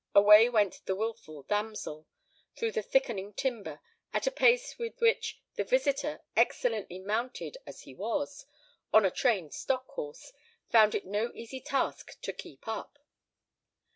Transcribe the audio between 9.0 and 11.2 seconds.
a trained stock horse, found it